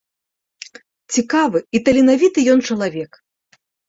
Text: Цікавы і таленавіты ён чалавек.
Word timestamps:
Цікавы 1.17 1.59
і 1.79 1.81
таленавіты 1.89 2.39
ён 2.55 2.59
чалавек. 2.69 3.11